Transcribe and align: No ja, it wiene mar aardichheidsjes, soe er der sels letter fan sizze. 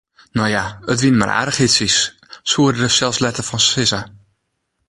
No 0.37 0.45
ja, 0.51 0.63
it 0.93 0.99
wiene 1.01 1.19
mar 1.19 1.33
aardichheidsjes, 1.33 1.97
soe 2.51 2.65
er 2.71 2.75
der 2.81 2.93
sels 2.97 3.21
letter 3.23 3.45
fan 3.49 3.63
sizze. 3.67 4.01